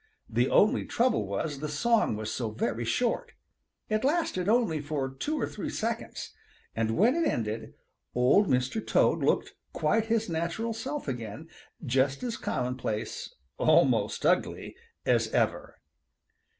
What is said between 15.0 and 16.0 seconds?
as ever.